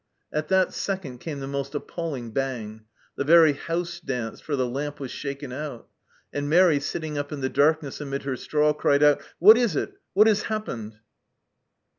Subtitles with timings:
[0.33, 2.85] At that second came the most appalling bang;
[3.17, 5.89] the very house danced, for the lamp was shaken out!
[6.33, 9.93] And Mairi, sitting up in the darkness amid her straw, cried out," What is it?
[10.13, 10.97] What has happened